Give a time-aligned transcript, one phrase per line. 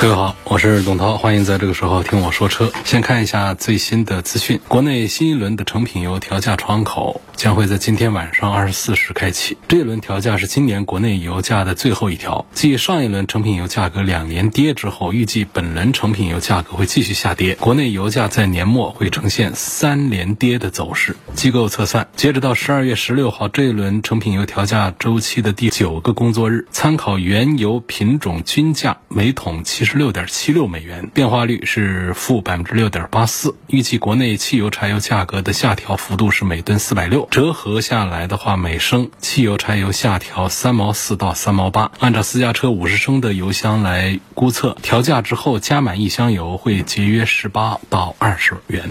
[0.00, 2.72] 各位好，我是董涛，欢迎在这个时候听我说车。
[2.84, 9.56] 先看一下最新的资讯，国内新一轮的成品油调价窗口将会在今天晚上二十四时开启。
[9.68, 21.14] 这一轮调价是今年国内油价的最后一条，继上一轮成品油价格两连跌之后，预计本轮成品油价格会继续下跌，国内油价在年末会呈现三连跌的走势。
[21.34, 33.54] 机构测算，截止到十二月十六号这一轮成品油调价周期的第九个工作日，参考原油品种均价每桶七十六点七七六美元，变化率是负百分之六点八四。
[33.66, 41.92] 预计国内汽油、柴油价格的下调幅度是每吨四百六，折合下来的话，每升汽油、柴油下调三毛四到三毛八。
[41.98, 48.88] 按照私家车五十升的油箱来估测，调价之后加满一箱油会节约十八到二十元。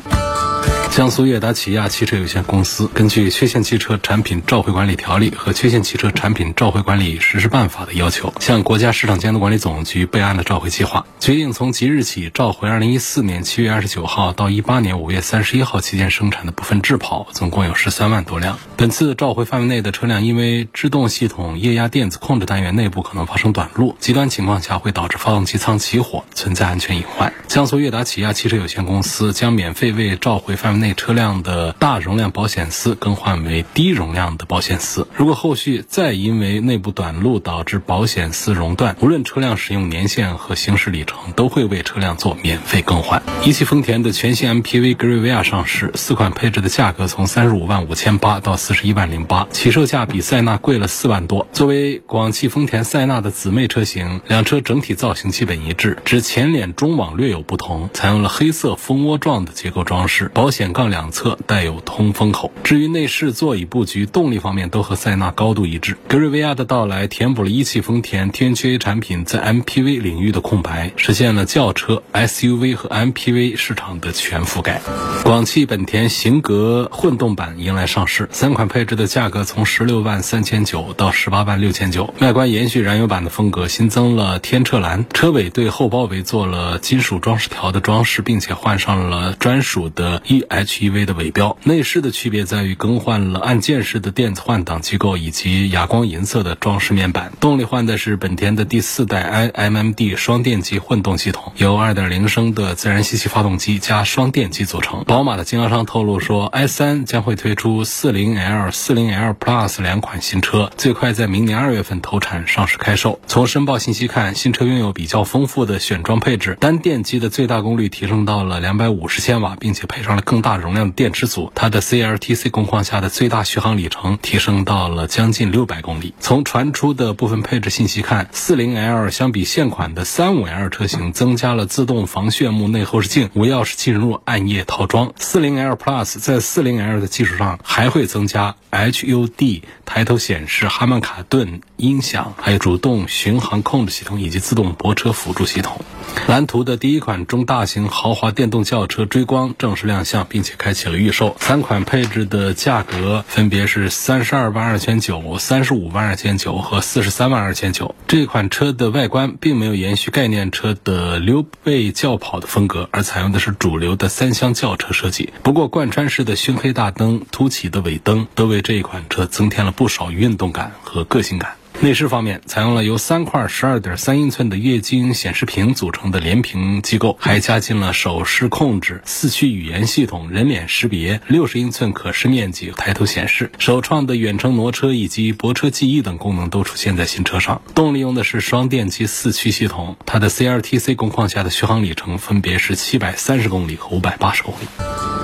[0.92, 18.58] 江苏悦达起亚汽车有限公司根据《缺陷汽车产品召回管理条例》和《缺陷汽车产品召回管理实施办法》的要求，向国家市场监督管理总局备案了召回计划，决定从即日起召回2014年7月29号到18年5月31号期间生产的部分智跑，总共有13万多辆。
[18.76, 27.32] 本次召回范围内的车辆，因为制动系统液压电子控制单元内部可能发生短路，极端情况下会导致发动机舱起火，存在安全隐患。
[27.48, 35.08] 江苏悦达起亚汽车有限公司将免费为召回范围内车辆的大容量保险丝更换为低容量的保险丝。
[35.16, 43.22] 如果后续再因为内部短路导致保险丝熔断，无论车辆使用年限和行驶里程，都会为车辆做免费更换。
[43.44, 51.48] 一汽丰田的全新 MPV 格瑞维亚上市，四款配置的价格从三十五万五千八到四十一万零八，起售价比塞纳贵了四万多。
[51.54, 62.52] 作为广汽丰田塞纳的姊妹车型，两车整体造型基本一致，只前脸中网略有不同，采用了黑色蜂窝状的结构装饰，保险杠两侧带有通风口。
[62.64, 65.98] 至于内饰、座椅布局、动力方面都和塞纳高度一致。
[66.08, 74.80] 格瑞维亚的到来填补了一汽丰田 TNGA 产品在 MPV 领域的空白，实现了轿车、SUV 和 MPV 市场的全覆盖。
[75.24, 82.14] 广汽本田型格混动版迎来上市，三款配置的价格从十六万三千九到十八万六千九。
[82.20, 91.58] 外观延续燃油版的风格，新增了天澈蓝，车尾对后包围做了金属装饰条的装饰，并且换上了专属的 EHEV 的尾标。
[91.64, 97.34] 内饰的区别在于更换了按键式的电子换挡机构以及哑光银色的装饰面板。
[97.40, 105.06] 动力换的是本田的第四代 iMMD 双电机混动动系统，由2.0升的自然吸气发动机加双电机组成。
[105.06, 113.22] 宝马的经销商透露说，i3 将会推出 40L、40L Plus 两款新车，最快在明年二月份投产上市开售。
[113.26, 121.54] 从申报信息看，新车拥有比较丰富的选装配置，单电机的最大功率提升到了250千瓦，并且配上了更大容量的电池组。
[121.56, 126.14] 它的 CLTC 工况下的最大续航里程提升到了将近600公里。
[126.20, 135.14] 从传出的部分配置信息看，40L 相比现款的 35L 车型增加了自动防眩目内后视镜、无钥匙进入暗夜套装。
[135.18, 145.82] 四零 L Plus 在四零 L 的基础上还会增加 HUD 抬头显示、哈曼卡顿音响，还有主动巡航控制系统以及自动泊车辅助系统。
[146.28, 151.38] 蓝图的第一款中大型豪华电动轿车追光正式亮相，并且开启了预售。
[151.40, 157.96] 三款配置的价格分别是三十二万二千九、三十五万二千九和四十三万二千九。
[158.08, 165.32] 这款车的外观并没有延续概念车的溜背轿跑的风格，而采用的是主流的三厢轿车设计。
[165.44, 171.56] 不过，贯穿式的熏黑大灯、凸起的尾灯都为这一款车增添了不少运动感和个性感。
[171.80, 187.62] 内饰方面，采用了由三块十二点三英寸的液晶显示屏组成的连屏机构，还加进了手势控制、四驱语言系统、人脸识别、六十英寸可视面积抬头显示、首创的远程挪车以及泊车记忆等功能都出现在新车上。
[187.76, 194.66] 动力用的是双电机四驱系统，它的 CLTC 工况下的续航里程分别是七百三十公里和五百八十公里。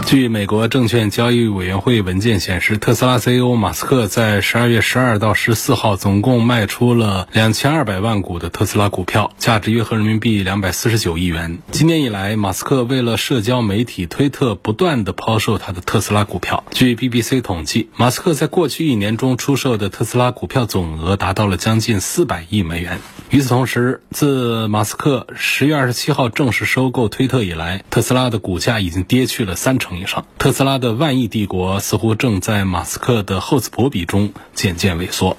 [0.06, 11.60] 据美国证券交易委员会文件显示，特斯拉 CEO 马斯克在十二月十二到十四号总共卖出了两千二百万股的特斯拉股票，价值约合人民币两百四十九亿元。
[11.72, 16.64] 今年以来，马斯克为了社交媒体推特，不断的抛售他的特斯拉股票。
[16.72, 23.00] 据 BBC 统计，马斯克在过去一年中出售的特斯拉股票总额达到了将近四百亿美元。
[23.30, 30.26] 与此同时，自马斯克十月二十七号正式收购推特以来，特斯拉的股价已经跌去了三成以上。
[30.38, 35.38] 特斯拉的万亿帝国似乎正在马斯克的厚此薄彼中渐渐萎缩。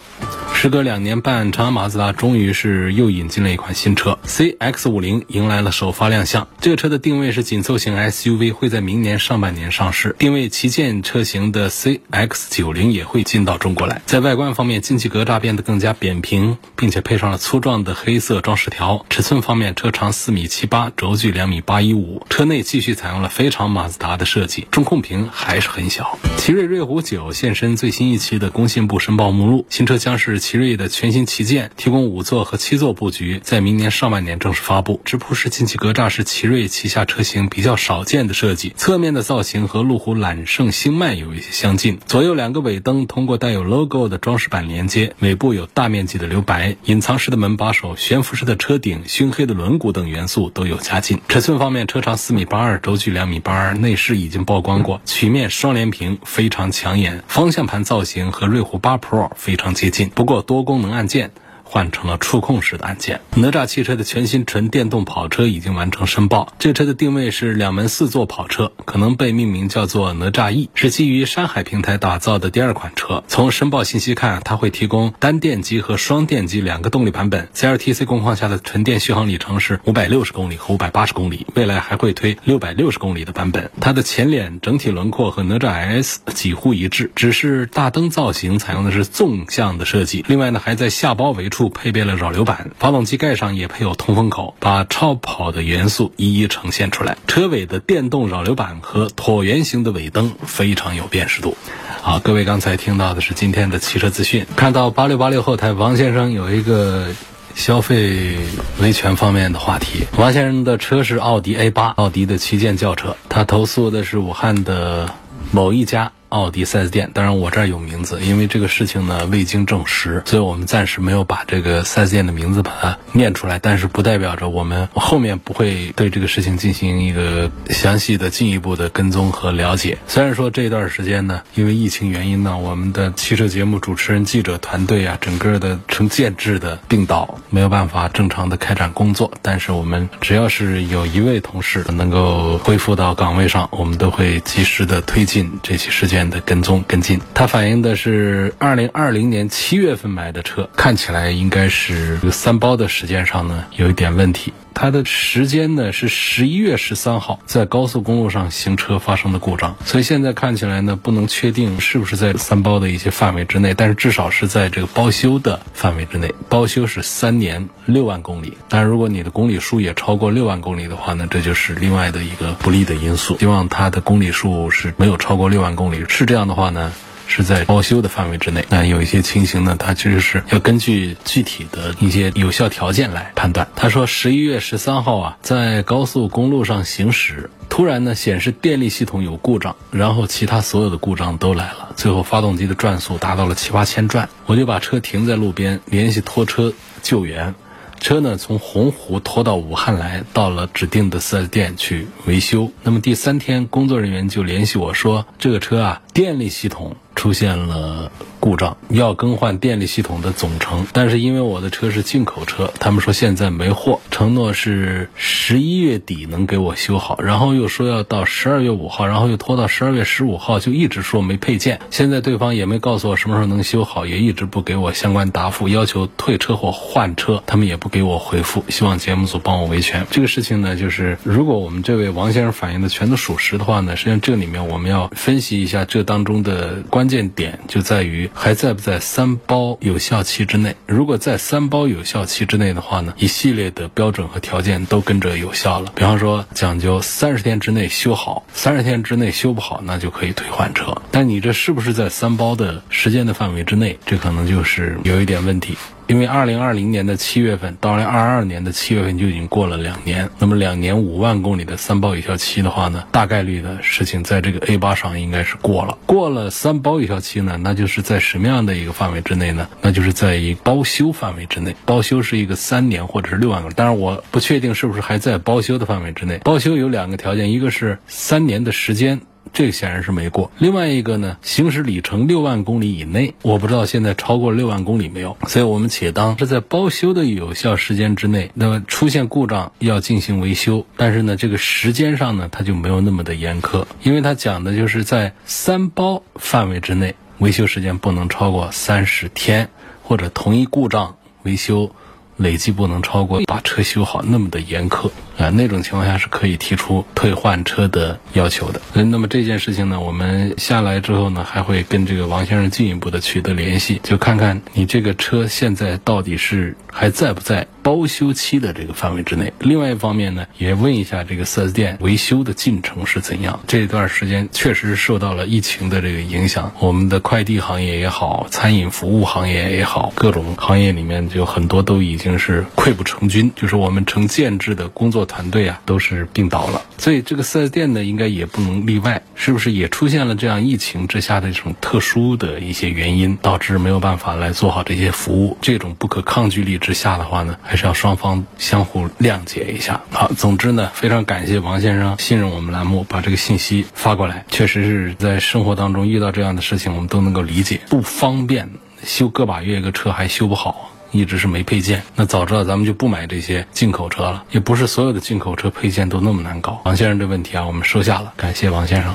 [0.55, 6.47] 时隔两两年半，长安马自达终于是又引进了一款新车 CX-50，迎来了首发亮相。
[6.61, 10.15] 这个车的定位是紧凑型 SUV，会在明年上半年上市。
[10.21, 14.03] 定位旗舰车型的 CX-90 也会进到中国来。
[14.07, 19.05] 在外观方面，进气格栅变得更加扁平，并且配上了粗壮的黑色装饰条。
[19.11, 22.25] 尺寸方面，车长四米七八，轴距两米八一五。
[22.31, 26.17] 车内继续采用了非常马自达的设计，中控屏还是很小。
[26.37, 35.01] 奇瑞瑞虎9现身最新一期的工信部申报目录，新车将是奇瑞的全新旗舰，提供五座和七座布局，在明年上半年正式发布。
[35.05, 41.99] 直瀑式进气格栅是奇瑞旗下车型比较少见的设计，侧面的造型和路虎揽胜星脉有一些相近。
[42.07, 51.21] 左右两个尾灯通过带有 logo 的装饰板连接，尾部有大面积的留白，隐藏式的门把手、悬浮式的车顶、熏黑的轮毂等元素都有加进。
[51.29, 61.31] 尺寸方面，车长四米八二，轴距两米八二，内饰已经曝光过，曲面双联屏非常抢眼，方向盘造型和瑞虎8 Pro 非常接近，不过多功功能按键。
[61.75, 63.21] 换成了触控式的按键。
[63.35, 73.25] 哪吒汽车的全新纯电动跑车已经完成申报，这车的定位是两门四座跑车，可能被命名叫做哪吒 E，是基于山海平台打造的第二款车。
[73.27, 83.69] 从申报信息看，它会提供单电机和双电机两个动力版本，CLTC 工况下的纯电续航里程是五百六十公里和五百八十公里，未来还会推六百六十公里的版本。
[83.81, 90.25] 它的前脸整体轮廓和哪吒 S 几乎一致，只是大灯造型采用的是纵向的设计。
[90.29, 91.64] 另外呢，还在下包围处。
[91.69, 97.17] 配备了扰流板，发动机盖上也配有通风口，把超跑的元素一一呈现出来。
[97.27, 101.57] 车尾的电动扰流板和椭圆形的尾灯非常有辨识度。
[102.03, 104.47] 好，各位刚才听到的是今天的汽车资讯。
[104.57, 107.09] 看到八六八六后台，王先生有一个
[107.55, 108.37] 消费
[108.81, 110.07] 维权方面的话题。
[110.19, 115.15] 王先生的车是奥迪 A 八，奥迪的旗舰轿车，他投诉的是武汉的
[115.51, 116.13] 某一家。
[116.29, 123.59] 奥迪 4S 店，当然我这儿有名字，因为这个事情呢未经证实，所以我们暂时没有把这个 4S 店的名字把它念出来。
[123.61, 129.97] 但是不代表着我们后面不会对这个事情进行一个详细的、进一步的跟踪和了解。
[130.09, 139.31] 虽然说这一段时间呢，因为疫情原因呢，我们的汽车节目主持人、记者团队啊，整个的成建制的病倒，没有办法正常的开展工作。
[139.41, 146.24] 但是我们只要是有一位同事能够恢复到岗位上，我们都会及时的推进这起事件。
[146.31, 154.53] 的跟踪跟进，它反映的是二零二零年七月份买的车，看起来应该是三包的时间上呢有一点问题。
[154.77, 166.35] 它的时间呢是十一月十三号在高速公路上行车发生的故障，所以现在看起来呢不能确定是不是在三包的一些范围之内，但是至少是在这个包修的范围之内。
[166.49, 173.39] 包修是三年六万公里，但如果你的公里数也超过六万公里的话呢，这就是另外的一个不利的因素。
[173.39, 176.93] 希望它的公里数是没有超过六万公里，是这样的话呢。
[177.27, 183.67] 是在包修的范围之内，那有一些情形呢，它其实是要根据具体的一些有效条件来判断。
[183.75, 197.55] 他说，十一月十三号啊，在高速公路上行驶，突然呢显示电力系统有故障，然后其他所有的故障都来了，最后发动机的转速达到了七八千转，我就把车停在路边，联系拖车救援。
[198.01, 202.71] 车呢从洪湖拖到武汉来，到了指定的四 S 店去维修。
[202.83, 206.97] 那么第三天，工作人员就联系我说，这个车啊，电力系统。
[207.15, 221.81] 出现了故障，要更换电力系统的总成，但是因为我的车是进口车，他们说现在没货，承诺是十一月底能给我修好，然后又说要到十二月五号，然后又拖到十二月十五号，就一直说没配件。
[221.89, 228.65] 现在对方也没告诉我什么时候能修好，也一直不给我相关答复，要求退车或换车，他们也不给我回复。
[228.69, 230.05] 希望节目组帮我维权。
[230.11, 237.05] 这个事情呢，就是如果我们这位王先生反映的全都属实的话呢，实际上这里面我们要分析一下这当中的关。
[237.15, 240.75] 键点就在于还在不在三包有效期之内。
[240.87, 245.93] 如果在三包有效期之内的话呢，一系列的标准和条件都跟着有效了。
[245.95, 250.97] 比方说，讲究三十天之内修好，三十天之内修不好，那就可以退换车。
[251.13, 253.97] 但你这是不是在三包的时间的范围之内？
[254.05, 255.77] 这可能就是有一点问题。
[256.07, 265.97] 因为二零二零年的七月份到二零二二年的七月份就已经过了两年，那么两年五万公里的三包有效期的话呢，大概率的事情在这个 A 八上应该是过了。
[266.07, 269.69] 过了三包有效期呢，那就是在什么样的一个范围之内呢？
[269.81, 271.75] 那就是在一包修范围之内。
[271.85, 276.39] 包修是一个三年或者是六万公里，当然我不确定是不是还在包修的范围之内。
[276.45, 279.21] 包修有两个条件，一个是三年的时间。
[279.55, 280.51] 这个显然是没过。
[280.59, 285.39] 另外一个呢，行驶里程六万公里以内，我不知道现在超过六万公里没有。
[285.47, 299.71] 所以我们且当是在包修的有效时间之内，那么出现故障要进行维修，但是呢，这个时间上呢，它就没有那么的严苛，因为它讲的就是在三包范围之内，维修时间不能超过三十天，
[300.03, 301.95] 或者同一故障维修。
[302.37, 308.81] 累计不能超过把车修好那么的严苛啊，那种情况下是可以提出退换车的要求的。
[308.93, 319.53] 嗯那么这件事情呢，我们下来之后呢，还会跟这个王先生进一步的取得联系，就看看你这个车现在到底是还在不在包修期的这个范围之内。
[319.59, 323.59] 另外一方面呢，也问一下这个 4S 店维修的进程是怎样。
[323.67, 332.05] 这段时间确实受到了疫情的这个影响，我们的快递行业也好，餐饮服务行业也好，各种行业里面就很多都。
[332.05, 336.83] 已经是溃不成军，就是我们成建制的工作团队啊，都是病倒了。
[336.99, 345.57] 所以这个四 S 店呢，应该也不能例外，是不是也出现了这样疫情之下的这种特殊的一些原因，导致没有办法来做好这些服务？
[345.61, 350.01] 这种不可抗拒力之下的话呢，还是要双方相互谅解一下。
[350.11, 354.45] 好，总之呢，非常感谢王先生信任我们栏目，把这个信息发过来。
[354.49, 358.71] 确实是在生活当中遇到这样的事情，我们都能够理解，不方便
[359.03, 360.91] 修个把月一个车还修不好。
[361.15, 364.43] 一直是没配件，那早知道咱们就不买这些进口车了。
[364.51, 366.83] 也不是所有的进口车配件都那么难搞。
[366.85, 369.15] 王先生这问题啊，我们收下了，感谢王先生。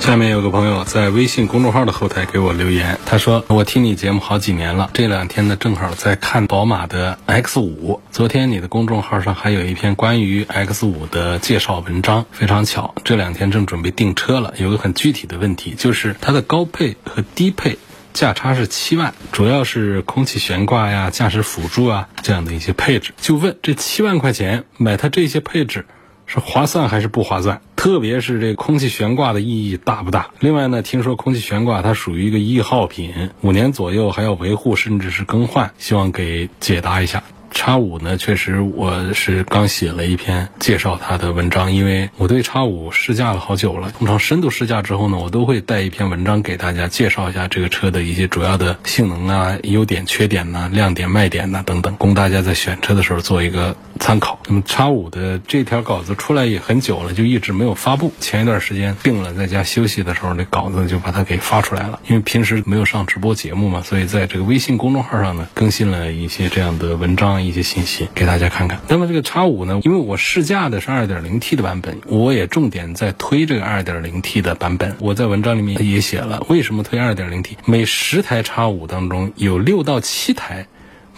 [0.00, 8.00] 下面有个朋友在微信公众号的后台给我留言，他说：“我听你节目好几年了，这两天呢正好在看宝马的 X 五。
[8.10, 14.54] 昨天你的公众号上还有一篇关于 X 五的介绍文章，非常巧，这两天正准备订车了。
[14.56, 17.76] 有个很具体的问题，就是它的高配和低配。”
[18.12, 23.12] 价差是七万，主要是空气悬挂呀、驾驶辅助啊这样的一些配置。
[23.20, 25.86] 就问这七万块钱买它这些配置
[26.26, 27.60] 是划算还是不划算？
[27.76, 30.30] 特别是这空气悬挂的意义大不大？
[30.38, 37.22] 另外呢，听说空气悬挂它属于一个易耗品，五年左右还要维护甚至是更换，希望给解答一下。
[37.60, 43.92] 叉五呢，确实我是刚写了一篇介绍它的文章，因为我对叉五试驾了好久了。
[43.98, 54.40] 通常深度试驾之后呢，我都会带一篇文章给大家介绍一下这个车的一些主要的性能啊、优点、缺点呐、亮点、卖点呐等等，供大家在选车的时候做一个参考。
[54.46, 58.10] 那么叉五的这条稿子出来也很久了，就一直没有发布。
[58.20, 62.00] 前一段时间病了，在家休息的时候，那稿子就把它给发出来了。
[62.08, 67.49] 因为平时没有上直播节目嘛，所以在这个微信公众号上呢，更新了一些这样的文章。
[67.50, 68.80] 一些信息给大家看看。
[68.88, 74.96] 那么这个叉五呢，因为我试驾的是二点零 T 的版本，我也重点在推这个二点零 T 的版本。
[75.00, 77.58] 我在文章里面也写了，为什么推二点零 T？
[77.66, 80.66] 每十台叉五当中有六到七台。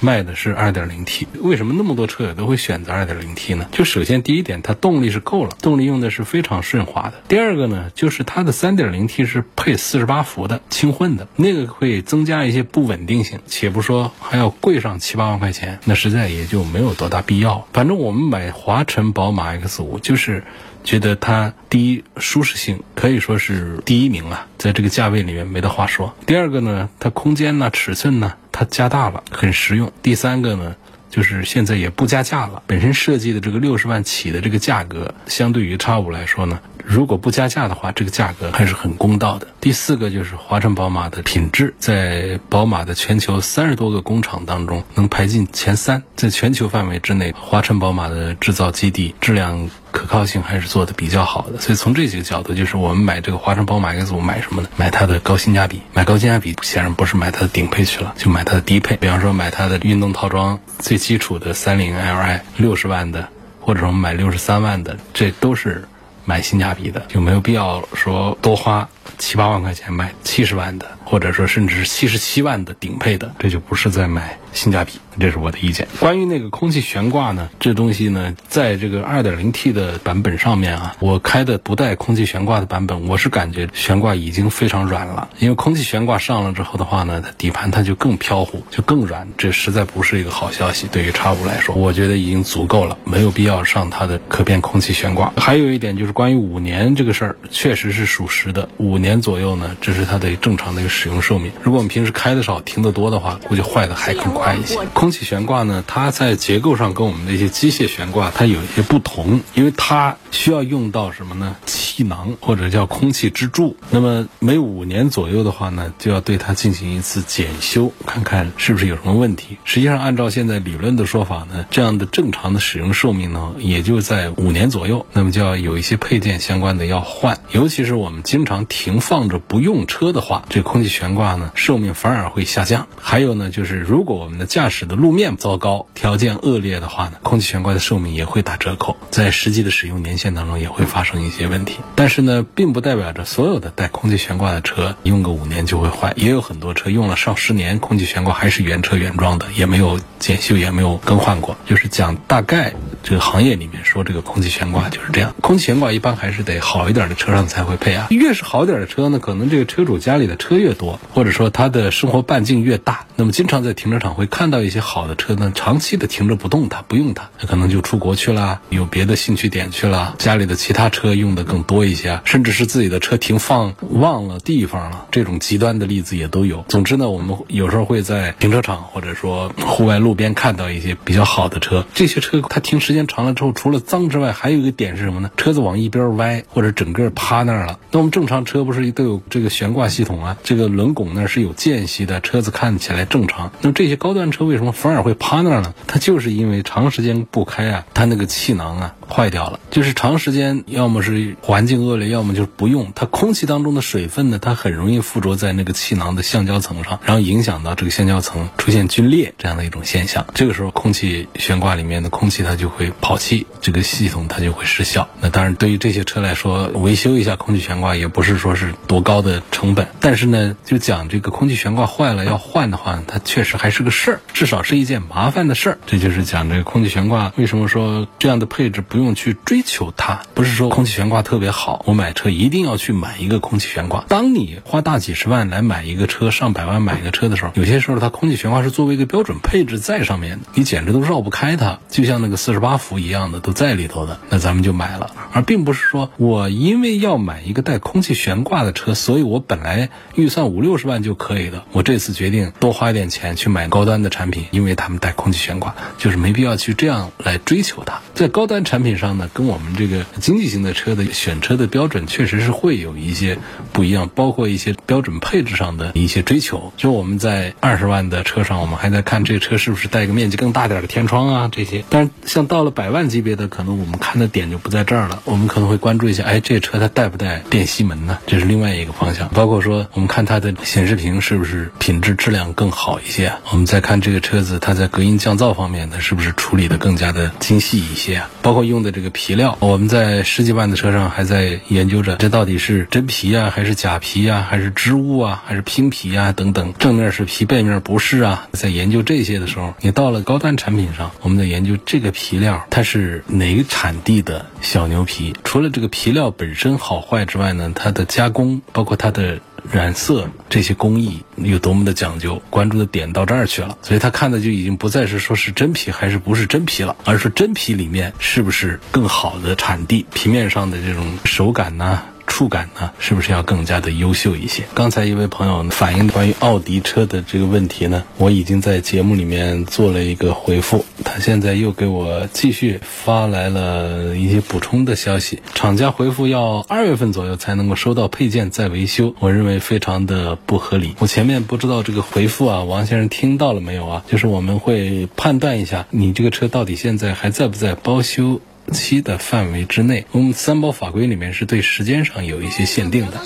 [0.03, 3.67] 卖的是二点零 T，为什么那么多车友都会选择二点零 T 呢？
[3.73, 7.15] 就首先第一点，它动力是够了，动力用的是非常顺滑的。
[7.29, 17.67] 第二个呢，就是它的三点零 T 是配四十八伏的轻混的，那个会增加一些不稳定性，且不说还要贵上七八万块钱，那实在也就没有多大必要。
[17.73, 20.43] 反正我们买华晨宝马 X 五就是。
[20.85, 26.13] 觉得它第一舒适性可以说是第一名了，在这个价位里面没得话说。
[26.27, 29.91] 第二个呢，它空间呢、尺寸呢，它加大了，很实用。
[30.03, 30.75] 第三个呢，
[31.09, 39.47] 就是现在也不加价了，本身设计的这个六十万起的这个价格，相对于叉五来说呢，如果不加价的话，这个价格还是很公道的。
[39.61, 49.71] 第四个就是华晨宝马的品质，在宝马的全球三十多个工厂当中能排进前三，在全球范围之内，华晨宝马的制造基地质量。
[49.93, 54.69] 可靠性还是做的比较好的，所以从这几个角度，就是我们买这个华晨宝马 X 五买什么呢？
[54.75, 58.97] 买它的高性价比，买高性价比显然不是买它的顶配去了，就买它的低配。
[58.97, 63.29] 比方说买它的运动套装最基础的三菱 Li 六十万的，
[63.61, 65.87] 或者说买六十三万的，这都是
[66.25, 68.89] 买性价比的，就没有必要说多花
[69.19, 74.39] 七八万块钱买七十万的，或者说甚至是七十七万的顶配的，这就不是在买。
[74.53, 75.87] 性价比，这是我的意见。
[76.01, 85.29] 关于那个空气悬挂呢，这东西呢，在这个 2.0T 的版本上面啊，我开的不带空气悬挂的版本，我是感觉悬挂已经非常软了。
[85.39, 90.89] 因为空气悬挂上了之后的话呢，它底盘它就更飘忽，就更软，这实在不是一个好消息。
[90.91, 95.33] 对于叉五来说，我觉得已经足够了，没有必要上它的可变空气悬挂。
[95.37, 98.69] 还有一点就是关于五年这个事儿，确实是属实的。
[98.79, 101.53] 五年左右呢，这是它的正常的一个使用寿命。
[101.63, 104.33] 如果我们平时开的少、停的多的话，估计坏的还更。
[104.33, 104.79] 快一些。
[105.03, 111.57] 空气悬挂呢，它在结构上跟我们那些机械悬挂它有一些不同，因为它需要用到什么呢？
[111.67, 113.77] 气囊或者叫空气支柱。
[113.91, 119.59] 那么每五年左右的话呢，就要对它进行一次检修，看看是不是有什么问题。
[119.65, 125.07] 实际上，按照现在理论的说法呢，这样的正常的使用寿命呢，也就在五年左右。
[125.13, 132.89] 那么就要有一些配件相关的要换，尤其是我们经常停放着不用车的话，这空气悬挂呢寿命反而会下降。
[132.99, 141.79] 还有呢，就是如果我们的驾驶的路面糟糕、条件恶劣的话呢，空气悬挂的寿命也会打折扣，在实际的使用年限线当中也会发生一些问题。
[141.97, 151.57] 但是呢，并不代表着所有的带空气悬挂的车用个五年就会坏，也有很多车用了上十年，空气悬挂还是原车原装的，也没有检修，也没有更换过。
[151.67, 152.73] 就是讲大概
[153.03, 158.07] 这个行业里面说这个空气悬挂就是这样，空气悬挂一般还是得好一点的车上才会配啊。
[158.11, 176.65] 越是好点的车呢，可能这个车主家里的车越多，或者说他的生活半径越大，那么经常在停车场会看到一些好的车呢，长期的停着不动它，不用它，可能就出国去了，有别的兴趣点去了，家里的其他车用的更多一些，甚至是自己的车停放忘了地方了，这种极端的例子也都有。
[176.69, 185.31] 总之呢，我们有时候会在停车场或者说户外路边看到一些比较好的车，这些车它停时时间长了之后，除了脏之外，还有一个点是什么呢？
[185.39, 187.79] 车子往一边歪，或者整个趴那儿了。
[187.91, 190.37] 那我们正常车不是都有这个悬挂系统啊？
[190.43, 193.51] 这个轮拱那是有间隙的，车子看起来正常。
[193.63, 195.73] 那么这些高端车为什么反而会趴那儿呢？
[195.87, 199.61] 它就是因为长时间不开啊，它那个气囊啊坏掉了。
[199.71, 202.93] 就是长时间要么是环境恶劣，要么就是不用。
[202.95, 210.27] 它空气当中的水分呢，它很容易附着在那个气囊的橡胶层上，然后影响到这个橡胶层出现皲裂这样的一种现象。
[210.35, 215.09] 这个时候空气悬挂里面的空气它就会跑气，这个系统它就会失效。
[215.21, 219.89] 那当然对于这些车来说，维修一下空气悬挂也不是说是多高的成本。
[220.01, 225.79] 但是呢，就讲这个空气悬挂坏了要换的话，它确实还是个事儿，至少是一件麻烦的事儿。
[225.87, 234.05] 这就是讲这个空气悬挂为什么说这样的配置不用用去追求它，不是说空气悬挂特别好，我买车一定要去买一个空气悬挂。
[234.09, 258.01] 当你花大几十万来买一个车，上百万买一个车的时候，有些时候它空气悬挂是作为一个标准配置在上面的，你简直都绕不开它，就像那个四十八伏一样的都在里头的，那咱们就买了，而并不是说我因为要买一个带空气悬挂的车，所以我本来预算五六十万就可以的，我这次决定多花一点钱去买高端的产品，因为他们带空气悬挂，就是没必要去这样来追求它。
[258.15, 263.39] 在高端产品上呢，跟我们这个经济型的车的选车的标准确实是会有一些
[263.73, 266.73] 不一样，包括一些标准配置上的一些追求。
[266.77, 271.85] 就我们在二十万的车上，我们还在看这车是不是带个面积更大点的天窗啊这些。
[271.89, 278.19] 但是像到了百万级别的，可能我们看的点就不在这儿了，我们可能会关注一下，哎，这车它带不带电吸门呢？
[278.27, 279.29] 这是另外一个方向。
[279.31, 283.33] 包括说，我们看它的显示屏是不是品质质量更好一些？
[283.51, 288.23] 我们再看这个车子它在隔音降噪方面呢，是不是处理的更加的精细一些？
[288.43, 298.49] 包括用的这个皮料，我们在十几万的车上还在研究着，这到底是真皮啊，还是假皮啊，还是织物啊，还是拼皮啊等等，正面是皮，背面不是啊。
[298.53, 305.37] 在研究这些的时候，你到了高端产品上，我们在研究这个皮料它是哪个产地的小牛皮。
[305.45, 309.39] 除了这个皮料本身好坏之外呢，它的加工，包括它的。
[309.71, 322.03] 染色这些工艺有多么的讲究，关注的点到这儿去了，所以他看的就已经不再是说是真皮还是不是真皮了，而是真皮里面是不是更好的产地，皮面上的这种手感呢？
[322.33, 324.63] 触感呢，是不是要更加的优秀一些？
[324.73, 330.87] 刚才一位朋友反映关于奥迪车的这个问题呢，我已经在节目里面做了一个回复。
[331.05, 335.43] 他现在又给我继续发来了一些补充的消息。
[335.53, 340.95] 厂家回复要二月份左右才能够收到配件再维修，我认为非常的不合理。
[341.01, 344.05] 我前面不知道这个回复啊，王先生听到了没有啊？
[344.09, 348.41] 就是我们会判断一下你这个车到底现在还在不在包修。
[348.71, 353.21] 期的范围之内，我们三包法规里面是对时间上有一些限定的。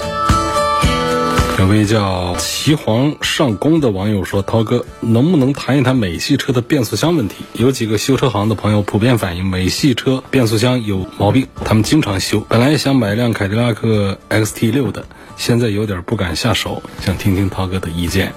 [1.59, 7.37] 有位叫岐黄上工的网友说：“涛哥，能不能谈一谈美系车的变速箱问题？
[7.55, 12.41] 有几个修车行的朋友普遍反映美系车变速箱有毛病，他们经常修。
[12.41, 15.07] 本来想买辆凯迪拉克 XT 六的，
[15.39, 18.35] 现在有点不敢下手，想听听涛哥的意见。”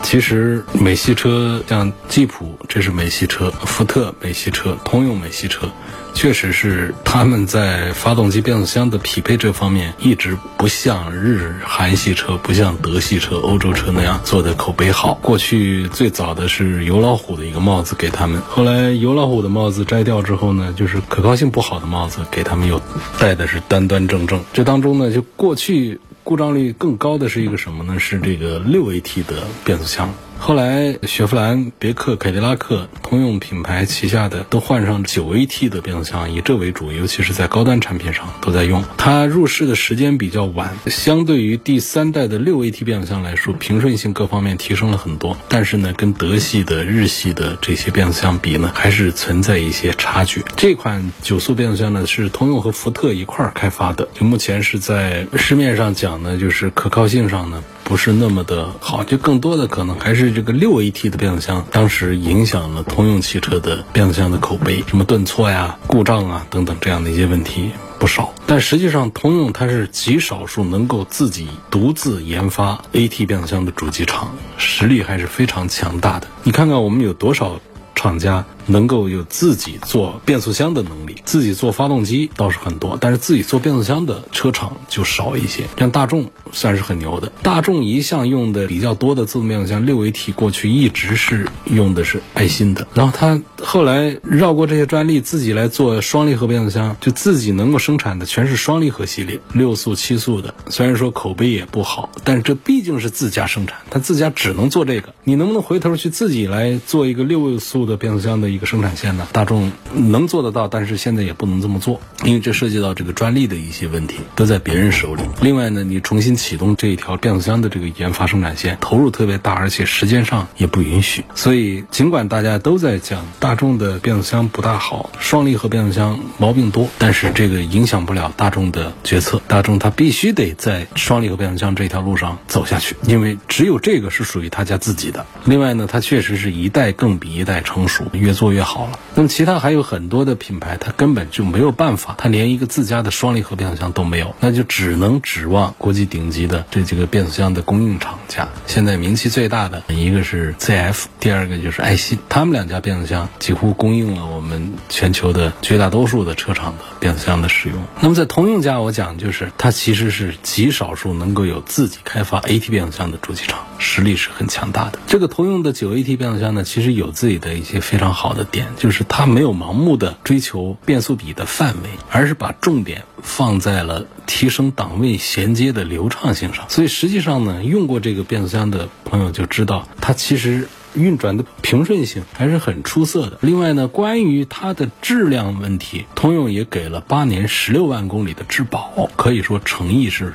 [0.00, 5.68] 其实美系车像吉普，这是美系车；福特美系车，通用美系车，
[6.14, 15.14] 确实是他们在发动机变速箱的匹配这方面一直不像日韩系车、不像德系车、欧洲车那样做的口碑好。
[15.22, 22.80] 过去最早的是油老虎的一个帽子给他们，后来油老虎的帽子摘掉之后呢，就是可靠性不好的帽子给他们又
[23.18, 24.42] 戴的是端端正正。
[24.52, 26.00] 这当中呢，就过去。
[26.24, 27.98] 故障率更高的是一个什么呢？
[27.98, 30.12] 是这个六 AT 的变速箱。
[30.38, 38.82] 后来雪佛兰、别克、凯迪拉克、通用品牌旗下的都换上九 AT 的变速箱，以这为主，尤其是在高端产品上都在用。
[38.96, 45.36] 它入市的时间比较晚，相对于第三代的六 AT 变速箱来说，平顺性各方面提升了很多。
[45.48, 50.42] 但是呢，跟德系的、日系的这些变速箱比呢，还是存在一些差距。
[50.56, 57.62] 这款九速变速箱呢，是通用和福特一块儿开发的，就目前是在市面上讲呢，就是可靠性上呢。
[57.88, 68.34] 不是那么的好，就更多的可能还是这个六 AT 的变速箱，当时影响了通用汽车的变速箱的口碑，什么顿挫呀、故障啊等等这样的一些问题不少。
[68.46, 76.26] 但实际上，通用它是极少数能够自己独自研发 AT 变速箱的主机厂，实力还是非常强大的。
[76.42, 77.58] 你看看我们有多少
[77.94, 78.44] 厂家。
[78.68, 85.64] 能够有自己做变速箱的能力，自己做发动机倒是很多，但是自己做变速箱的车厂就少一些。
[85.78, 100.54] 像大众算是很牛的，大众一向用的比较多的自动变速箱六 AT，过去一直是用的是爱信的，然后他后来绕过这些专利，自己来做双离合变速箱，就自己能够生产的全是双离合系列，六速、七速的。
[100.68, 105.14] 虽然说口碑也不好，但是这毕竟是自家生产，他自家只能做这个。
[105.24, 108.57] 你能不能回头去自己来做一个六速的变速箱的？
[108.58, 115.22] 这个生产线呢，大众能做得到，但是现在也不能这么做，因为这涉及到这个专利的一些问题，都在别人手里。
[115.40, 121.24] 另外呢，你重新启动这一条变速箱的这个研发生产线，投入特别大，而且时间上也不允许。
[121.36, 129.40] 所以，尽管大家都在讲大众的变速箱不大好，双离合变速箱毛病多，但是这个影响不了大众的决策。
[129.46, 135.24] 大众它必须得在双离合变速箱这条路上走下去，因为只有这个是属于他家自己的。
[135.44, 138.47] 另外呢，它确实是一代更比一代成熟，越做。
[138.52, 138.98] 越好了。
[139.14, 148.48] 那么其他还有很多的品牌，它根本就没有办法，它连一个自家的双离合变速箱都没有，那就只能指望国际顶级的这几个变速箱的供应厂家。
[148.66, 157.78] 现在名气最大的一个是 ZF，第二个就是爱信，他们两家变速箱几乎供应了我们全球的绝大多数的车厂的变速箱的使用。
[158.00, 164.98] 那么在通用家，我讲就是它其实是极少数能够有自己开发 AT 变速箱的主机厂，实力是很强大的。
[165.06, 168.37] 这个通用的九 AT 变速箱呢，其实有自己的一些非常好的。
[168.38, 176.64] 的点就是它没有盲目的追求变速比的范围，而是把重点放在了提升档位衔接的流畅性上。
[176.68, 183.38] 所以实际上呢，用过这个变速箱的朋友就知道，它其实运转的平顺性还是很出色的。
[183.40, 190.32] 另外呢，关于它的质量问题，通用也给了八年十六万公里的质保，可以说诚意是。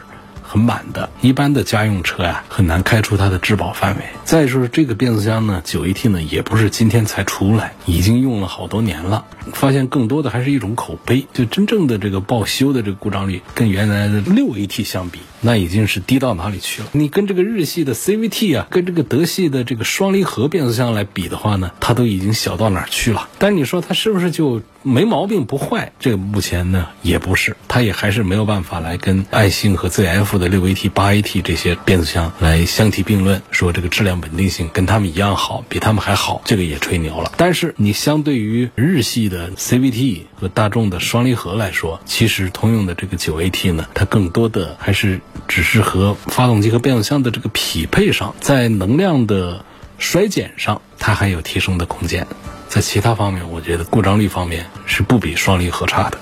[0.54, 4.04] 很满的，一般的家用车呀，很难开出它的质保范围。
[4.24, 9.26] 再说这个变速箱呢，九 AT 呢，也不是今天才出来，已经用了好多年了。
[9.54, 16.90] 发现更多的还是一种口碑，就真正的这个报修的这个故障率，跟原来的六 AT 相比，那已经是低到哪里去了？
[16.92, 23.28] 你跟这个日系的 CVT 啊，跟这个德系的这个双离合变速箱来比的话呢，它都已经小到哪儿去了？
[23.40, 24.62] 但你说它是不是就？
[24.84, 37.32] 没毛病不坏，这个目前呢也不是，它也还是没有办法来跟爱信和 ZF 的六 AT、八 AT 这些变速箱来相提并论，说这个质量稳定性跟他们一样好，比他们还好，这个也吹牛了。
[37.38, 49.64] 但是你相对于日系的 CVT 和大众的双离合来说，其实通用的这个九 AT 呢，它更多的还是只是和发动机和变速箱的这个匹配上，在能量的
[49.98, 52.28] 衰减上，它还有提升的空间。
[52.74, 56.18] 在其他方面，我觉得故障率方面是不比双离合差的。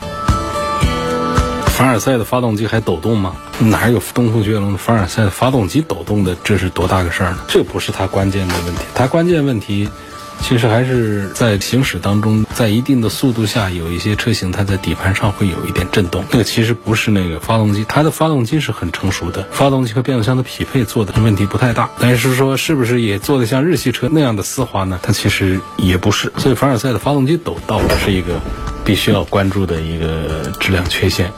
[1.68, 3.38] 凡尔赛的发动机还抖动吗？
[3.58, 6.36] 哪有东风雪铁龙的凡尔赛的发动机抖动的？
[6.44, 7.38] 这是多大个事儿呢？
[7.48, 9.90] 这不是它关键的问题，它关键问题。
[10.42, 16.26] 其实还是在行驶当中，在一定的速度下，有一些车型它在底盘上会有一点震动。
[16.30, 21.90] 那个其实不是那个发动机，它的发动机是很成熟的，发动机和变速箱的匹配做的问题不太大。
[22.00, 25.00] 但是说是不是也做的像日系车那样的丝滑呢？
[25.02, 26.32] 它其实也不是。
[26.38, 28.42] 所以凡尔赛的发动机抖倒是一个
[28.84, 31.32] 必须要关注的一个质量缺陷。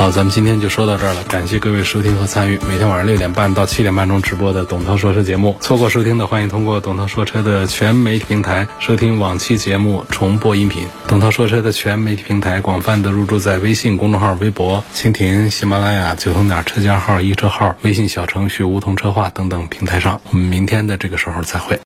[0.00, 1.22] 好，咱们今天就说到这儿了。
[1.24, 5.54] 感谢各位收听和参与每天晚上六点半到七点半钟直播的董涛说车节目。
[5.60, 10.86] 错过收听的，欢迎通过董涛说车的全媒体平台收听往期节目重播音频。
[11.06, 20.18] 董涛说车的全媒体平台广泛的入驻在微信公众号、微博、蜻蜓、喜马拉雅、九通点车架号、一车号、微信小程序梧桐车话等等平台上。
[20.30, 21.78] 我们明天的这个时候再会。